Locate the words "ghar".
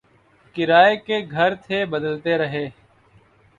1.27-1.57